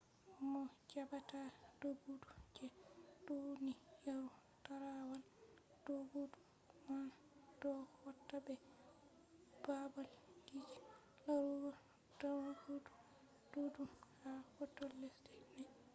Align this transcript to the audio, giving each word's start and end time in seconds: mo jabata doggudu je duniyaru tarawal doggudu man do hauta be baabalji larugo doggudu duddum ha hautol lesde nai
mo 0.51 0.61
jabata 0.91 1.39
doggudu 1.81 2.27
je 2.55 2.65
duniyaru 3.25 4.25
tarawal 4.65 5.23
doggudu 5.85 6.39
man 6.83 7.05
do 7.59 7.71
hauta 7.99 8.37
be 8.45 8.53
baabalji 9.63 10.27
larugo 11.25 11.71
doggudu 12.21 12.91
duddum 13.51 13.89
ha 14.21 14.31
hautol 14.55 14.91
lesde 15.01 15.31
nai 15.59 15.75